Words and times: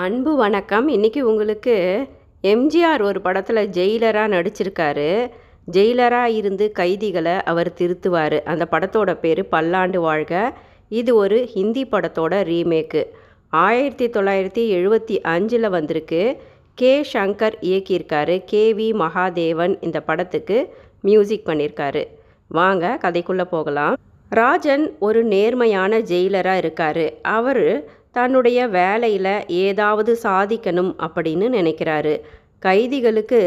அன்பு 0.00 0.36
வணக்கம். 0.36 0.88
இன்றைக்கி 0.88 1.20
உங்களுக்கு 1.20 2.06
எம்ஜிஆர் 2.42 3.02
ஒரு 3.02 3.20
படத்தில் 3.20 3.68
ஜெயிலராக 3.68 4.28
நடிச்சிருக்காரு. 4.34 5.30
ஜெயிலராக 5.72 6.24
இருந்து 6.24 6.72
கைதிகளை 6.72 7.32
அவர் 7.42 7.72
திருத்துவார். 7.78 8.42
அந்த 8.44 8.68
படத்தோட 8.70 9.14
பேர் 9.14 9.48
பல்லாண்டு 9.48 10.00
வாழ்க. 10.00 10.52
இது 10.88 11.14
ஒரு 11.14 11.46
ஹிந்தி 11.46 11.84
படத்தோட 11.84 12.40
ரீமேக்கு. 12.52 13.04
ஆயிரத்தி 13.48 14.08
தொள்ளாயிரத்தி 14.08 14.64
எழுபத்தி 14.78 15.20
அஞ்சில் 15.20 15.70
வந்திருக்கு. 15.70 16.36
கே 16.74 17.06
சங்கர் 17.12 17.58
இயக்கியிருக்காரு. 17.60 18.42
கே 18.46 18.74
வி 18.74 18.92
மகாதேவன் 19.04 19.76
இந்த 19.80 20.00
படத்துக்கு 20.00 20.74
மியூசிக் 21.00 21.48
பண்ணியிருக்காரு. 21.48 22.04
வாங்க 22.48 22.98
கதைக்குள்ளே 23.02 23.44
போகலாம். 23.44 23.96
ராஜன் 24.28 24.96
ஒரு 24.98 25.24
நேர்மையான 25.24 25.98
ஜெயிலராக 25.98 26.56
இருக்கார். 26.56 27.12
அவர் 27.22 27.98
தன்னுடைய 28.14 28.60
வேலையில் 28.68 29.34
ஏதாவது 29.64 30.12
சாதிக்கணும் 30.22 30.92
அப்படின்னு 31.06 31.46
நினைக்கிறாரு. 31.58 32.14
கைதிகளுக்கு 32.58 33.42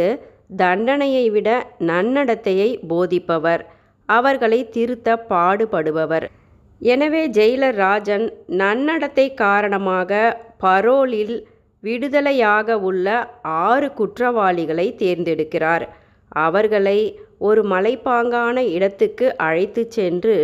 தண்டனையை 0.58 1.26
விட 1.30 1.50
நன்னடத்தையை 1.92 2.70
போதிப்பவர். 2.90 3.64
அவர்களை 4.10 4.60
திருத்த 4.70 5.18
பாடுபடுபவர். 5.30 6.26
எனவே 6.82 7.22
ஜெயிலர் 7.28 7.78
ராஜன் 7.86 8.26
நன்னடத்தை 8.62 9.28
காரணமாக 9.34 10.22
பரோலில் 10.58 11.36
விடுதலையாக 11.84 12.78
உள்ள 12.90 13.08
ஆறு 13.66 13.88
குற்றவாளிகளை 13.94 14.88
தேர்ந்தெடுக்கிறார். 15.04 15.86
அவர்களை 16.46 17.00
ஒரு 17.48 17.62
மலைப்பாங்கான 17.64 18.58
இடத்துக்கு 18.76 19.26
அழைத்து 19.38 19.82
சென்று 19.90 20.38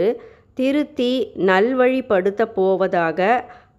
திருத்தி 0.53 1.11
நல்வழிப்படுத்த 1.49 2.41
போவதாக 2.57 3.19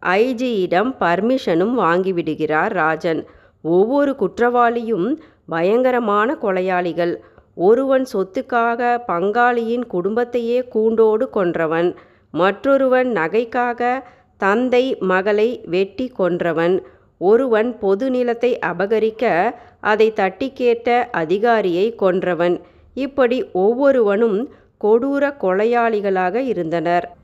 ஐஜியிடம் 0.03 0.91
பர்மிஷனும் 1.01 1.75
வாங்கிவிடுகிறார் 1.79 2.73
ராஜன். 2.73 3.27
ஒவ்வொரு 3.63 4.17
குற்றவாளியும் 4.17 5.21
பயங்கரமான 5.47 6.37
கொலையாளிகள். 6.43 7.17
ஒருவன் 7.55 8.07
சொத்துக்காக 8.13 9.03
பங்காளியின் 9.09 9.87
குடும்பத்தையே 9.87 10.69
கூண்டோடு 10.69 11.29
கொன்றவன். 11.33 11.97
மற்றொருவன் 12.31 13.09
நகைக்காக 13.09 14.03
தந்தை 14.37 14.97
மகளை 15.01 15.61
வெட்டி 15.65 16.13
கொன்றவன். 16.19 16.83
ஒருவன் 17.19 17.79
பொது 17.79 18.11
நிலத்தை 18.11 18.59
அபகரிக்க 18.67 19.55
அதை 19.81 20.13
தட்டி 20.13 20.53
கேட்ட 20.53 21.09
அதிகாரியை 21.13 21.95
கொன்றவன். 21.99 22.61
இப்படி 22.95 23.51
ஒவ்வொருவனும் 23.53 24.53
கொடூர 24.85 25.35
கொலையாளிகளாக 25.41 26.35
இருந்தனர். 26.35 27.17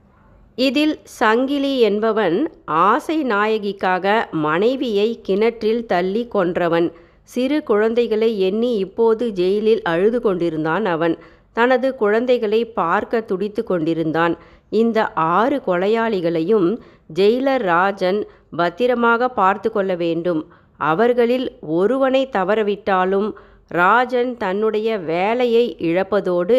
இதில் 0.59 0.95
சங்கிலி 1.05 1.81
என்பவன் 1.81 2.37
ஆசை 2.65 3.17
நாயகிக்காக 3.23 4.07
மனைவியை 4.31 5.09
கிணற்றில் 5.23 5.83
தள்ளி 5.87 6.29
கொன்றவன். 6.35 6.87
சிறு 7.23 7.62
குழந்தைகளை 7.62 8.41
எண்ணி 8.41 8.71
இப்போது 8.77 9.25
ஜெயிலில் 9.31 9.83
அழுது 9.83 10.21
கொண்டிருந்தான் 10.21 10.84
அவன். 10.84 11.19
தனது 11.53 11.89
குழந்தைகளை 11.95 12.65
பார்க்க 12.65 13.21
துடித்து 13.21 13.62
கொண்டிருந்தான். 13.65 14.37
இந்த 14.69 14.99
ஆறு 15.12 15.62
கொலையாளிகளையும் 15.67 16.69
ஜெயிலர் 17.15 17.65
ராஜன் 17.73 18.21
பத்திரமாக 18.57 19.29
பார்த்து 19.29 19.73
கொள்ள 19.73 19.95
வேண்டும். 19.95 20.41
அவர்களில் 20.77 21.47
ஒருவனை 21.61 22.29
தவறவிட்டாலும் 22.33 23.29
ராஜன் 23.69 24.37
தன்னுடைய 24.37 24.99
வேலையை 24.99 25.77
இழப்பதோடு 25.81 26.59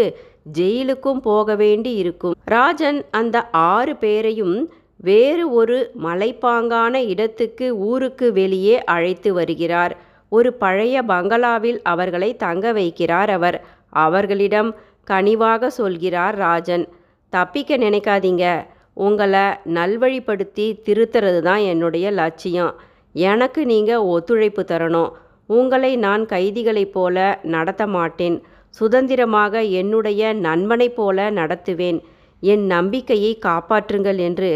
ஜெயிலுக்கும் 0.54 1.20
போக 1.20 1.56
வேண்டி 1.56 1.94
இருக்கும். 1.94 2.36
ராஜன் 2.46 3.06
அந்த 3.12 3.50
ஆறு 3.50 3.96
பேரையும் 3.96 4.74
வேறு 4.98 5.52
ஒரு 5.52 5.92
மலைப்பாங்கான 6.04 6.96
இடத்துக்கு 6.96 7.78
ஊருக்கு 7.78 8.34
வெளியே 8.34 8.84
அழைத்து 8.84 9.34
வருகிறார். 9.34 9.98
ஒரு 10.30 10.54
பழைய 10.54 11.04
பங்களாவில் 11.04 11.82
அவர்களை 11.82 12.36
தங்க 12.36 12.74
வைக்கிறார் 12.74 13.30
அவர். 13.30 13.66
அவர்களிடம் 13.90 14.76
கனிவாக 15.12 15.68
சொல்கிறார் 15.68 16.36
ராஜன் 16.36 16.88
தப்பிக்க 17.30 17.78
நினைக்காதீங்க. 17.78 18.66
உங்களை 18.94 19.46
நல்வழிப்படுத்தி 19.66 20.68
திருத்துறது 20.86 21.40
தான் 21.40 21.58
என்னுடைய 21.58 22.12
லட்சியம். 22.12 22.76
எனக்கு 23.14 23.66
நீங்கள் 23.66 23.98
ஒத்துழைப்பு 23.98 24.66
தரணும். 24.68 25.12
உங்களை 25.46 25.96
நான் 25.96 26.26
கைதிகளைப் 26.26 26.94
போல 26.94 27.40
நடத்த 27.44 27.88
மாட்டேன். 27.88 28.44
சுதந்திரமாக 28.76 29.62
என்னுடைய 29.82 30.34
நண்பனைப் 30.48 30.96
போல 30.96 31.32
நடத்துவேன். 31.32 32.00
என் 32.44 32.66
நம்பிக்கையை 32.66 33.32
காப்பாற்றுங்கள் 33.46 34.20
என்று 34.28 34.52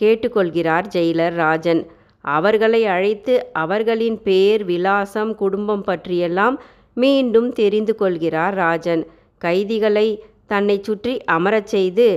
கேட்டுக்கொள்கிறார் 0.00 0.86
ஜெயிலர் 0.94 1.34
ராஜன். 1.34 1.82
அவர்களை 2.24 2.80
அழைத்து 2.86 3.34
அவர்களின் 3.52 4.18
பேர் 4.22 4.62
விலாசம் 4.64 5.32
குடும்பம் 5.34 5.84
பற்றியெல்லாம் 5.84 6.56
மீண்டும் 6.96 7.50
தெரிந்து 7.52 7.94
கொள்கிறார் 7.94 8.54
ராஜன். 8.54 9.02
கைதிகளை 9.38 10.06
தன்னை 10.46 10.76
சுற்றி 10.82 11.14
அமரச் 11.36 11.70
செய்து 11.74 12.08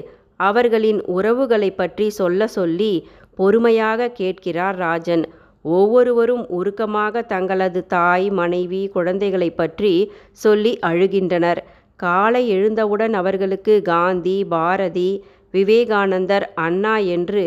அவர்களின் 0.47 0.99
உறவுகளை 1.17 1.69
பற்றி 1.71 2.07
சொல்ல 2.19 2.47
சொல்லி 2.47 2.93
பொறுமையாக 3.35 4.09
கேட்கிறார் 4.19 4.77
ராஜன். 4.77 5.23
ஒவ்வொருவரும் 5.75 6.43
உருக்கமாக 6.57 7.21
தங்களது 7.31 7.81
தாய் 7.95 8.27
மனைவி 8.39 8.81
குழந்தைகளை 8.95 9.49
பற்றி 9.51 9.93
சொல்லி 10.43 10.73
அழுகின்றனர். 10.89 11.61
காலை 11.99 12.41
எழுந்தவுடன் 12.55 13.13
அவர்களுக்கு 13.13 13.75
காந்தி 13.91 14.37
பாரதி 14.53 15.09
விவேகானந்தர் 15.53 16.45
அண்ணா 16.65 16.95
என்று 17.15 17.43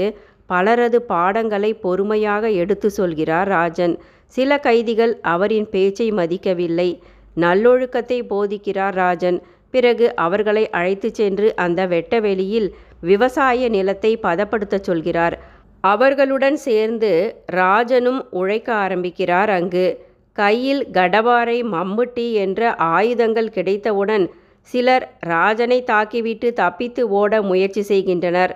பலரது 0.51 0.99
பாடங்களை 1.13 1.71
பொறுமையாக 1.85 2.45
எடுத்து 2.63 2.89
சொல்கிறார் 2.91 3.49
ராஜன். 3.49 3.95
சில 4.35 4.59
கைதிகள் 4.67 5.13
அவரின் 5.35 5.69
பேச்சை 5.75 6.09
மதிக்கவில்லை. 6.13 6.91
நல்லொழுக்கத்தை 7.37 8.19
போதிக்கிறார் 8.33 8.97
ராஜன். 9.03 9.39
பிறகு 9.75 10.07
அவர்களை 10.25 10.65
அழைத்து 10.79 11.09
சென்று 11.19 11.49
அந்த 11.65 11.81
வெட்டவெளியில் 11.87 12.69
விவசாய 13.03 13.69
நிலத்தை 13.77 14.13
பதப்படுத்தச் 14.23 14.87
சொல்கிறார். 14.89 15.37
அவர்களுடன் 15.81 16.57
சேர்ந்து 16.57 17.11
ராஜனும் 17.47 18.21
உழைக்க 18.31 18.73
ஆரம்பிக்கிறார் 18.75 19.51
அங்கு. 19.51 19.87
கையில் 20.33 20.83
கடவாரை 20.93 21.63
மம்முட்டி 21.65 22.33
என்ற 22.33 22.75
ஆயுதங்கள் 22.75 23.49
கிடைத்தவுடன் 23.49 24.25
சிலர் 24.61 25.07
ராஜனை 25.19 25.85
தாக்கிவிட்டு 25.87 26.53
தப்பித்து 26.53 27.09
ஓட 27.11 27.43
முயற்சி 27.43 27.83
செய்கின்றனர். 27.83 28.53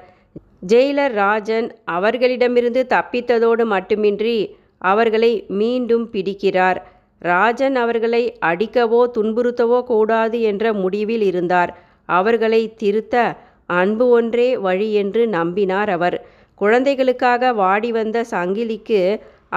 ஜெயிலர் 0.67 1.15
ராஜன் 1.15 1.75
அவர்களிடமிருந்து 1.85 2.87
தப்பித்ததோடு 2.89 3.65
மட்டுமின்றி 3.65 4.57
அவர்களை 4.79 5.45
மீண்டும் 5.49 6.11
பிடிக்கிறார். 6.13 6.79
ராஜன் 7.19 7.77
அவர்களை 7.77 8.23
அடிக்கவோ 8.41 9.01
துன்புறுத்தவோ 9.19 9.83
கூடாது 9.83 10.41
என்ற 10.41 10.73
முடிவில் 10.73 11.23
இருந்தார். 11.23 11.71
அவர்களை 12.05 12.75
திருத்த 12.75 13.37
அன்பு 13.67 14.09
ஒன்றே 14.09 14.57
வழி 14.57 14.93
என்று 14.93 15.27
நம்பினார் 15.27 15.91
அவர். 15.91 16.17
குழந்தைகளுக்காக 16.61 17.53
வாடி 17.53 17.93
வந்த 17.93 18.19
சங்கிலிக்கு 18.31 19.01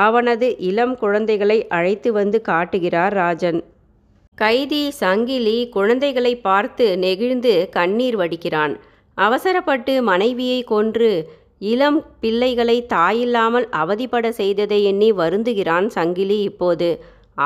அவனது 0.06 0.47
இளம் 0.69 0.96
குழந்தைகளை 0.97 1.58
அழைத்து 1.68 2.09
வந்து 2.12 2.41
காட்டுகிறார் 2.41 3.13
ராஜன். 3.13 3.59
கைதி 4.38 4.84
சங்கிலி 5.02 5.58
குழந்தைகளை 5.69 6.34
பார்த்து 6.47 6.85
நெகிழ்ந்து 6.97 7.53
கண்ணீர் 7.72 8.18
வடிக்கிறான். 8.18 8.74
அவசரப்பட்டு 9.18 9.94
மனைவியை 10.03 10.59
கொன்று 10.63 11.12
இளம் 11.72 12.00
பிள்ளைகளை 12.19 12.78
தாயில்லாமல் 12.94 13.68
அவதிப்பட 13.81 14.29
செய்ததை 14.29 14.79
எண்ணி 14.84 15.09
வருந்துகிறான் 15.12 15.88
சங்கிலி. 15.88 16.40
இப்போது 16.41 16.90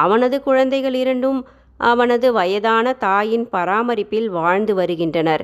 அவனது 0.03 0.37
குழந்தைகள் 0.43 0.93
இரண்டும் 0.93 1.39
அவனது 1.77 2.27
வயதான 2.33 2.93
தாயின் 3.05 3.45
பராமரிப்பில் 3.49 4.29
வாழ்ந்து 4.29 4.73
வருகின்றனர். 4.75 5.43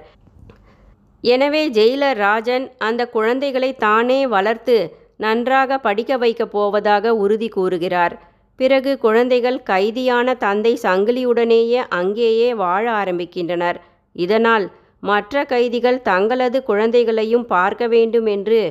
எனவே 1.23 1.61
ஜெயிலர் 1.69 2.17
ராஜன் 2.17 2.66
அந்த 2.78 3.01
குழந்தைகளை 3.07 3.75
தானே 3.75 4.28
வளர்த்து 4.28 4.78
நன்றாக 5.17 5.78
படிக்க 5.78 6.17
வைக்கப் 6.17 6.51
போவதாக 6.51 7.16
உறுதி 7.16 7.47
கூறுகிறார். 7.47 8.16
பிறகு 8.59 8.91
குழந்தைகள் 8.97 9.63
கைதியான 9.63 10.33
தந்தை 10.36 10.80
சங்கிலியுடனேயே 10.83 11.81
அங்கேயே 11.89 12.53
வாழ 12.53 12.86
ஆரம்பிக்கின்றனர். 12.91 13.77
இதனால் 14.15 14.65
மற்ற 15.00 15.44
கைதிகள் 15.45 16.00
தங்களது 16.01 16.63
குழந்தைகளையும் 16.63 17.45
பார்க்க 17.45 17.88
வேண்டும் 17.88 18.25
என்று 18.25 18.62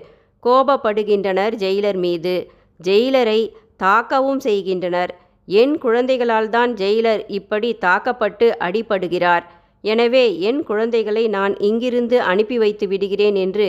கோபப்படுகின்றனர் 0.43 1.55
ஜெயிலர் 1.55 1.97
மீது. 1.97 2.35
ஜெயிலரை 2.81 3.41
தாக்கவும் 3.82 4.38
செய்கின்றனர். 4.38 5.12
என் 5.49 5.79
குழந்தைகளால் 5.79 6.49
தான் 6.49 6.73
ஜெயிலர் 6.75 7.23
இப்படி 7.29 7.75
தாக்கப்பட்டு 7.75 8.47
அடிபடுகிறார். 8.61 9.44
எனவே 9.88 10.25
என் 10.49 10.61
குழந்தைகளை 10.71 11.25
நான் 11.37 11.55
இங்கிருந்து 11.69 12.17
அனுப்பி 12.31 12.56
வைத்து 12.62 12.87
விடுகிறேன் 12.88 13.38
என்று 13.44 13.69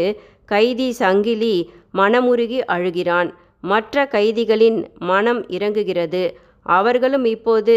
கைதி 0.53 0.89
சங்கிலி 1.01 1.55
மனமுருகி 1.99 2.59
அழுகிறான். 2.75 3.29
மற்ற 3.63 4.05
கைதிகளின் 4.15 4.79
மனம் 5.09 5.41
இறங்குகிறது. 5.55 6.23
அவர்களும் 6.65 7.25
இப்போது 7.35 7.75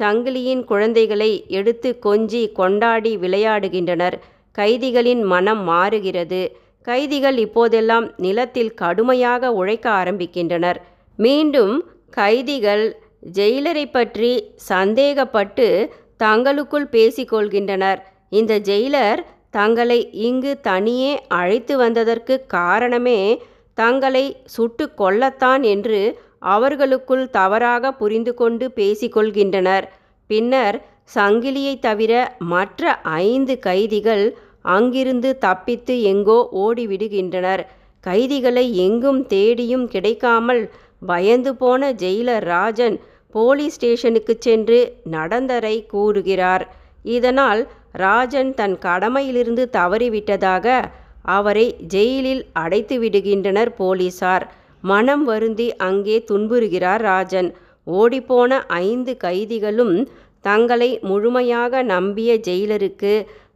சங்கிலியின் 0.00 0.62
குழந்தைகளை 0.64 1.30
எடுத்து 1.58 1.88
கொஞ்சி 2.06 2.42
கொண்டாடி 2.60 3.12
விளையாடுகின்றனர். 3.24 4.16
கைதிகளின் 4.58 5.22
மனம் 5.32 5.62
மாறுகிறது. 5.70 6.42
கைதிகள் 6.86 7.38
இப்போதெல்லாம் 7.46 8.06
நிலத்தில் 8.24 8.72
கடுமையாக 8.74 9.52
உழைக்க 9.60 9.86
ஆரம்பிக்கின்றனர். 10.00 10.78
மீண்டும் 11.18 11.74
கைதிகள் 12.18 12.84
ஜெயிலரை 13.36 13.84
பற்றி 13.90 14.30
சந்தேகப்பட்டு 14.70 15.66
தங்களுக்குள் 16.24 16.88
பேசிக்கொள்கின்றனர். 16.96 18.00
இந்த 18.30 18.52
ஜெயிலர் 18.68 19.20
தங்களை 19.50 19.98
இங்கு 20.28 20.52
தனியே 20.60 21.12
அழைத்து 21.38 21.74
வந்ததற்கு 21.76 22.34
காரணமே 22.56 23.20
தங்களை 23.78 24.24
சுட்டு 24.54 24.84
கொல்லத்தான் 25.00 25.62
என்று 25.72 26.00
அவர்களுக்குள் 26.54 27.24
தவறாக 27.30 27.92
புரிந்து 27.92 28.32
கொண்டு 28.34 28.66
பேசிக்கொள்கின்றனர். 28.76 29.84
பின்னர் 30.30 30.76
சங்கிலியை 31.14 31.74
தவிர 31.78 32.12
மற்ற 32.52 32.92
ஐந்து 33.26 33.54
கைதிகள் 33.68 34.24
அங்கிருந்து 34.74 35.30
தப்பித்து 35.38 35.94
எங்கோ 36.12 36.38
ஓடிவிடுகின்றனர். 36.64 37.62
கைதிகளை 38.04 38.64
எங்கும் 38.86 39.20
தேடியும் 39.32 39.86
கிடைக்காமல் 39.88 40.62
பயந்து 41.06 41.52
போன 41.56 41.90
ஜெயிலர் 42.02 42.44
ராஜன் 42.52 42.96
போலீஸ் 43.34 43.76
ஸ்டேஷனுக்கு 43.76 44.34
சென்று 44.46 44.78
நடந்தரை 45.14 45.76
கூறுகிறார். 45.92 46.64
இதனால் 47.16 47.62
ராஜன் 48.04 48.50
தன் 48.58 48.76
கடமையிலிருந்து 48.86 49.64
தவறிவிட்டதாக 49.78 50.66
அவரை 51.36 51.66
ஜெயிலில் 51.94 52.42
அடைத்து 52.62 52.96
விடுகின்றனர் 53.02 53.70
போலீசார். 53.80 54.44
மனம் 54.84 55.24
வருந்தி 55.30 55.68
அங்கே 55.88 56.16
துன்புறுகிறார் 56.30 57.02
ராஜன். 57.10 57.50
ஓடிப்போன 57.86 58.58
ஐந்து 58.86 59.12
கைதிகளும் 59.24 59.94
தங்களை 60.48 60.90
முழுமையாக 61.10 61.82
நம்பிய 61.94 62.30
ஜெயிலருக்கு 62.46 63.12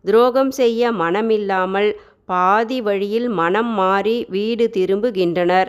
துரோகம் 0.09 0.53
செய்ய 0.61 0.91
மனமில்லாமல் 1.01 1.91
பாதி 2.31 2.79
வழியில் 2.87 3.29
மனம் 3.41 3.73
மாறி 3.81 4.17
வீடு 4.35 4.67
திரும்புகின்றனர். 4.77 5.69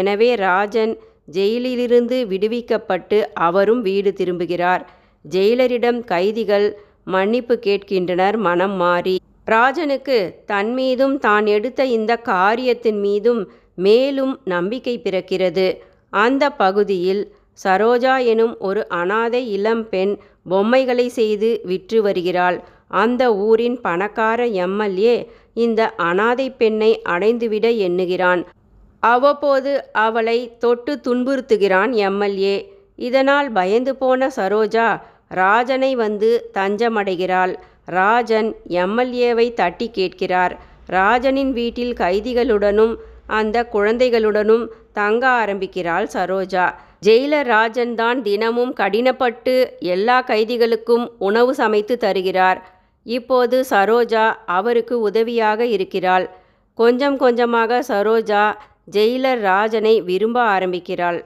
எனவே 0.00 0.30
ராஜன் 0.46 0.92
ஜெயிலிலிருந்து 1.36 2.18
விடுவிக்கப்பட்டு 2.32 3.18
அவரும் 3.48 3.82
வீடு 3.82 4.12
திரும்புகிறார். 4.20 4.82
ஜெயிலரிடம் 5.24 6.00
கைதிகள் 6.04 6.68
மன்னிப்பு 7.04 7.54
கேட்கின்றனர். 7.66 8.36
மனம் 8.36 8.76
மாறி 8.76 9.16
ராஜனுக்கு 9.44 10.18
தன் 10.46 10.72
மீதும் 10.72 11.18
தான் 11.18 11.46
எடுத்த 11.46 11.84
இந்த 11.98 12.12
காரியத்தின் 12.16 13.00
மீதும் 13.00 13.42
மேலும் 13.74 14.40
நம்பிக்கை 14.44 14.94
பிறக்கிறது. 15.04 15.66
அந்த 16.10 16.44
பகுதியில் 16.50 17.22
சரோஜா 17.64 18.24
எனும் 18.24 18.54
ஒரு 18.58 18.82
அனாதை 18.88 19.40
இளம் 19.52 19.84
பெண் 19.88 20.12
பொம்மைகளை 20.48 21.06
செய்து 21.08 21.60
விற்று 21.64 22.02
வருகிறாள். 22.02 22.58
அந்த 22.88 23.22
ஊரின் 23.46 23.78
பணக்கார 23.80 24.40
எம்எல்ஏ 24.64 25.16
இந்த 25.64 25.80
அனாதை 26.08 26.46
பெண்ணை 26.50 26.90
அடைந்துவிட 27.08 27.66
எண்ணுகிறான். 27.86 28.42
அவ்வப்போது 29.00 29.90
அவளை 29.92 30.56
தொட்டு 30.58 31.00
துன்புறுத்துகிறான் 31.08 31.92
எம்எல்ஏ. 31.92 32.56
இதனால் 32.96 33.50
பயந்து 33.50 33.96
போன 33.96 34.30
சரோஜா 34.36 35.00
ராஜனை 35.28 35.94
வந்து 35.94 36.50
தஞ்சமடைகிறாள். 36.54 37.54
ராஜன் 37.84 38.54
எம்எல்ஏவை 38.68 39.54
தட்டி 39.54 39.90
கேட்கிறார். 39.90 40.56
ராஜனின் 40.86 41.52
வீட்டில் 41.52 41.92
கைதிகளுடனும் 41.92 42.94
அந்த 43.26 43.68
குழந்தைகளுடனும் 43.72 44.66
தங்க 44.92 45.28
ஆரம்பிக்கிறாள் 45.28 46.06
சரோஜா. 46.12 46.74
ஜெயிலர் 47.06 47.44
ராஜன் 47.44 47.94
தான் 47.94 48.22
தினமும் 48.22 48.74
கடினப்பட்டு 48.74 49.70
எல்லா 49.78 50.22
கைதிகளுக்கும் 50.22 51.08
உணவு 51.18 51.54
சமைத்து 51.54 51.96
தருகிறார். 51.98 52.60
இப்போது 53.02 53.64
சரோஜா 53.70 54.36
அவருக்கு 54.46 55.00
உதவியாக 55.00 55.66
இருக்கிறாள். 55.66 56.28
கொஞ்சம் 56.74 57.16
கொஞ்சமாக 57.16 57.82
சரோஜா 57.88 58.56
ஜெயிலர் 58.90 59.40
ராஜனை 59.40 60.00
விரும்ப 60.00 60.40
ஆரம்பிக்கிறாள். 60.40 61.18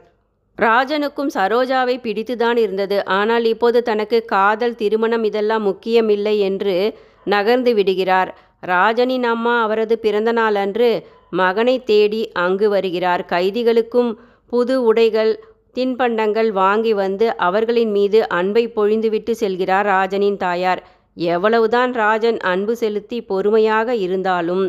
ராஜனுக்கும் 0.58 1.30
சரோஜாவை 1.34 1.96
பிடித்துதான் 2.02 2.56
இருந்தது. 2.56 3.04
ஆனால் 3.04 3.44
இப்போது 3.44 3.82
தனக்கு 3.82 4.24
காதல் 4.24 4.74
திருமணம் 4.74 5.24
இதெல்லாம் 5.24 5.62
முக்கியமில்லை 5.62 6.38
என்று 6.38 6.76
நகர்ந்து 7.24 7.74
விடுகிறார். 7.74 8.30
ராஜனின் 8.60 9.24
அம்மா 9.24 9.62
அவரது 9.62 9.98
பிறந்த 9.98 10.32
நாளன்று 10.32 10.90
மகனை 11.30 11.76
தேடி 11.84 12.22
அங்கு 12.32 12.68
வருகிறார். 12.68 13.22
கைதிகளுக்கும் 13.28 14.10
புது 14.48 14.74
உடைகள் 14.82 15.32
தின்பண்டங்கள் 15.74 16.50
வாங்கி 16.52 16.92
வந்து 16.92 17.36
அவர்களின் 17.36 17.90
மீது 17.90 18.28
அன்பை 18.28 18.64
பொழிந்துவிட்டு 18.76 19.30
செல்கிறார் 19.30 19.86
ராஜனின் 19.86 20.36
தாயார். 20.36 20.82
எவ்வளவுதான் 21.14 21.92
ராஜன் 21.92 22.38
அன்பு 22.38 22.76
செலுத்தி 22.76 23.18
பொறுமையாக 23.22 23.94
இருந்தாலும் 23.94 24.64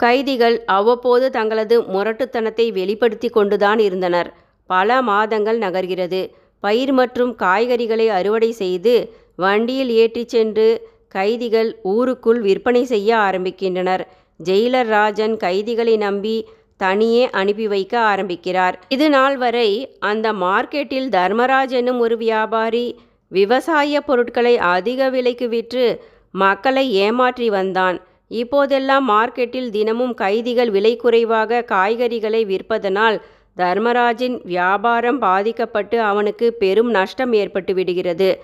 கைதிகள் 0.00 0.64
அவ்வப்போது 0.64 1.30
தங்களது 1.30 1.80
முரட்டுத்தனத்தை 1.80 2.72
வெளிப்படுத்தி 2.72 3.28
கொண்டுதான் 3.28 3.78
இருந்தனர். 3.78 4.32
பல 4.66 5.02
மாதங்கள் 5.02 5.58
நகர்கிறது. 5.58 6.20
பயிர் 6.60 6.92
மற்றும் 6.92 7.36
காய்கறிகளை 7.38 8.06
அறுவடை 8.08 8.50
செய்து 8.52 8.94
வண்டியில் 9.36 9.90
ஏற்றிச் 9.90 10.28
சென்று 10.28 10.68
கைதிகள் 11.08 11.78
ஊருக்குள் 11.82 12.40
விற்பனை 12.40 12.84
செய்ய 12.84 13.16
ஆரம்பிக்கின்றனர். 13.16 14.02
ஜெயிலர் 14.44 14.86
ராஜன் 14.86 15.36
கைதிகளை 15.36 15.96
நம்பி 15.96 16.48
தனியே 16.76 17.30
அனுப்பி 17.30 17.68
வைக்க 17.68 17.94
ஆரம்பிக்கிறார். 18.00 18.76
இது 18.88 19.10
நாள் 19.10 19.36
வரை 19.36 19.96
அந்த 19.98 20.32
மார்க்கெட்டில் 20.32 21.08
தர்மராஜ் 21.16 21.74
என்னும் 21.80 21.98
ஒரு 21.98 22.16
வியாபாரி 22.16 22.86
விவசாய 23.28 24.00
பொருட்களை 24.00 24.58
அதிக 24.58 25.10
விலைக்கு 25.10 25.48
விற்று 25.48 25.86
மக்களை 26.30 26.92
ஏமாற்றி 26.92 27.50
வந்தான். 27.50 27.96
இப்போதெல்லாம் 28.28 29.08
மார்க்கெட்டில் 29.10 29.70
தினமும் 29.70 30.14
கைதிகள் 30.14 30.70
விலை 30.70 30.96
குறைவாக 30.96 31.64
காய்கறிகளை 31.68 32.42
விற்பதனால் 32.46 33.20
தர்மராஜின் 33.56 34.40
வியாபாரம் 34.44 35.18
பாதிக்கப்பட்டு 35.18 36.00
அவனுக்கு 36.00 36.52
பெரும் 36.52 36.90
நஷ்டம் 36.90 37.32
ஏற்பட்டு 37.32 37.74
விடுகிறது. 37.74 38.40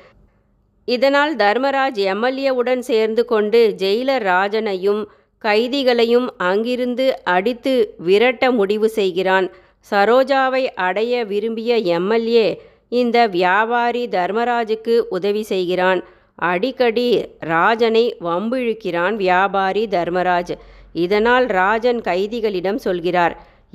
இதனால் 0.84 1.36
தர்மராஜ் 1.36 2.00
எம்எல்ஏவுடன் 2.12 2.78
சேர்ந்து 2.78 3.24
கொண்டு 3.24 3.74
ஜெயிலர் 3.78 4.24
ராஜனையும் 4.24 5.06
கைதிகளையும் 5.38 6.28
அங்கிருந்து 6.36 7.24
அடித்து 7.24 7.94
விரட்ட 7.98 8.50
முடிவு 8.50 8.88
செய்கிறான். 8.88 9.50
சரோஜாவை 9.90 10.64
அடைய 10.74 11.24
விரும்பிய 11.24 11.76
எம்எல்ஏ 11.76 12.62
இந்த 12.88 13.26
வியாபாரி 13.26 14.08
தர்மராஜுக்கு 14.08 14.98
உதவி 15.08 15.42
செய்கிறான். 15.42 16.04
அடிக்கடி 16.38 17.08
ராஜனை 17.38 18.04
வம்பிழுக்கிறான் 18.20 19.16
வியாபாரி 19.16 19.84
தர்மராஜ். 19.86 20.54
இதனால் 20.92 21.46
ராஜன் 21.46 22.00
கைதிகளிடம் 22.00 22.80
சொல்கிறார் 22.86 23.34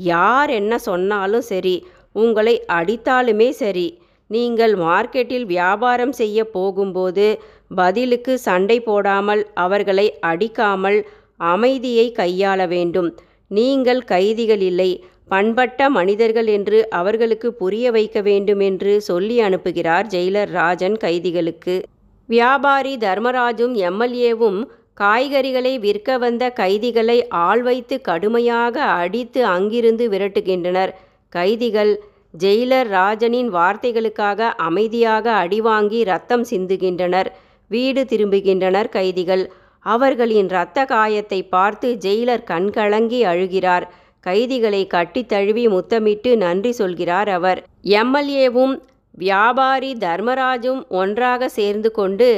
யார் 0.10 0.50
என்ன 0.50 0.74
சொன்னாலும் 0.80 1.46
சரி 1.52 1.76
உங்களை 2.12 2.56
அடித்தாலுமே 2.68 3.50
சரி. 3.50 3.88
நீங்கள் 4.30 4.74
மார்க்கெட்டில் 4.78 5.46
வியாபாரம் 5.46 6.12
செய்ய 6.12 6.40
போகும்போது 6.56 7.28
பதிலுக்கு 7.76 8.34
சண்டை 8.40 8.78
போடாமல் 8.80 9.42
அவர்களை 9.54 10.08
அடிக்காமல் 10.22 11.00
அமைதியை 11.54 12.08
கையாள 12.12 12.68
வேண்டும். 12.68 13.10
நீங்கள் 13.52 14.02
கைதிகள் 14.04 14.62
இல்லை 14.62 14.92
பண்பட்ட 15.28 15.90
மனிதர்கள் 15.90 16.48
என்று 16.48 16.78
அவர்களுக்கு 16.90 17.50
புரிய 17.54 17.92
வைக்க 17.92 18.22
வேண்டும் 18.22 18.60
என்று 18.60 18.94
சொல்லி 19.02 19.38
அனுப்புகிறார் 19.42 20.08
ஜெயிலர் 20.08 20.52
ராஜன் 20.52 20.98
கைதிகளுக்கு. 20.98 21.76
வியாபாரி 22.30 22.98
தர்மராஜும் 22.98 23.76
எம்எல்ஏவும் 23.90 24.60
காய்கறிகளை 25.02 25.80
விற்க 25.80 26.18
வந்த 26.18 26.44
கைதிகளை 26.50 27.16
ஆள் 27.28 27.62
வைத்து 27.62 27.96
கடுமையாக 28.02 28.76
அடித்து 29.02 29.42
அங்கிருந்து 29.46 30.06
விரட்டுகின்றனர். 30.10 30.92
கைதிகள் 31.34 31.94
ஜெயிலர் 32.40 32.90
ராஜனின் 32.90 33.50
வார்த்தைகளுக்காக 33.54 34.50
அமைதியாக 34.68 35.26
அடிவாங்கி 35.44 36.04
ரத்தம் 36.04 36.46
சிந்துகின்றனர். 36.50 37.30
வீடு 37.72 38.04
திரும்புகின்றனர் 38.04 38.90
கைதிகள். 38.90 39.44
அவர்களின் 39.86 40.50
இரத்த 40.50 40.86
காயத்தை 40.86 41.40
பார்த்து 41.56 41.90
ஜெயிலர் 42.06 42.44
கண்கலங்கி 42.44 43.22
அழுகிறார். 43.26 43.88
கைதிகளை 44.20 44.84
கட்டி 44.88 45.22
தழுவி 45.26 45.66
முத்தமிட்டு 45.68 46.32
நன்றி 46.38 46.72
சொல்கிறார் 46.72 47.30
அவர். 47.30 47.60
எம்எல்ஏவும் 48.02 48.76
வியாபாரி 49.24 49.92
தர்மராஜும் 50.00 50.82
ஒன்றாக 51.02 51.50
சேர்ந்து 51.50 51.90
கொண்டு 51.92 52.30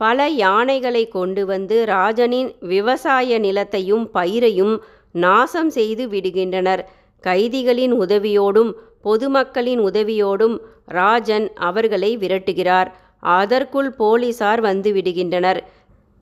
பல 0.00 0.26
யானைகளை 0.42 1.02
கொண்டு 1.08 1.42
வந்து 1.46 1.76
ராஜனின் 1.86 2.50
விவசாய 2.72 3.38
நிலத்தையும் 3.38 4.04
பயிரையும் 4.14 4.74
நாசம் 5.14 5.70
செய்து 5.70 6.04
விடுகின்றனர். 6.06 6.82
கைதிகளின் 7.24 7.94
உதவியோடும் 8.04 8.72
பொதுமக்களின் 9.02 9.80
உதவியோடும் 9.80 10.56
ராஜன் 10.98 11.46
அவர்களை 11.68 12.10
விரட்டுகிறார். 12.18 12.88
அதற்குள் 13.36 13.90
போலீசார் 14.00 14.60
வந்து 14.60 14.90
விடுகின்றனர். 14.92 15.60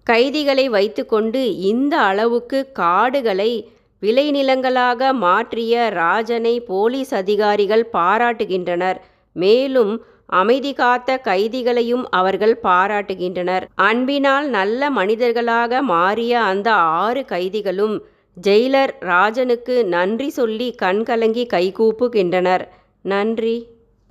கைதிகளை 0.06 0.66
வைத்துக்கொண்டு 0.68 1.40
இந்த 1.70 1.94
அளவுக்கு 2.10 2.58
காடுகளை 2.72 3.50
விளைநிலங்களாக 4.02 5.10
மாற்றிய 5.24 5.88
ராஜனை 5.94 6.54
போலீஸ் 6.70 7.12
அதிகாரிகள் 7.14 7.84
பாராட்டுகின்றனர். 7.92 8.98
மேலும் 9.32 10.04
அமைதி 10.26 10.72
காத்த 10.72 11.20
கைதிகளையும் 11.24 12.04
அவர்கள் 12.10 12.58
பாராட்டுகின்றனர். 12.62 13.64
அன்பினால் 13.74 14.48
நல்ல 14.48 14.90
மனிதர்களாக 14.90 15.82
மாறிய 15.82 16.40
அந்த 16.40 16.72
ஆறு 16.72 17.24
கைதிகளும் 17.24 18.02
ஜெயிலர் 18.42 18.92
ராஜனுக்கு 19.00 19.84
நன்றி 19.86 20.28
சொல்லி 20.28 20.74
கண்கலங்கி 20.82 21.46
கைகூப்புகின்றனர். 21.52 22.64
நன்றி. 23.02 23.66